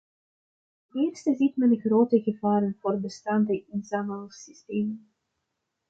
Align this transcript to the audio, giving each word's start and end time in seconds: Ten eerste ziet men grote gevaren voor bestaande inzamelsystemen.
Ten 0.91 0.99
eerste 1.01 1.33
ziet 1.35 1.55
men 1.57 1.79
grote 1.79 2.21
gevaren 2.21 2.77
voor 2.81 2.99
bestaande 2.99 3.65
inzamelsystemen. 3.67 5.11